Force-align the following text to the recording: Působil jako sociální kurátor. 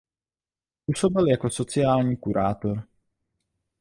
Působil 0.85 1.27
jako 1.27 1.49
sociální 1.49 2.17
kurátor. 2.17 2.83